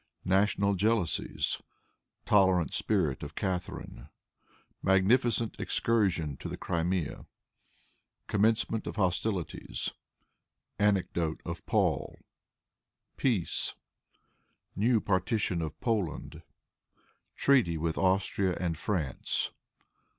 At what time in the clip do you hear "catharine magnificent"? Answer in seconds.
3.35-5.55